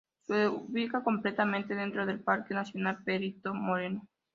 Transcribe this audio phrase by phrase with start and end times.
[0.25, 4.07] Se ubica completamente dentro del Parque Nacional Perito Moreno.